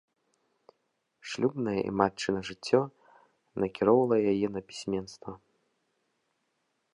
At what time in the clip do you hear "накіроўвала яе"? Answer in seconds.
3.65-4.47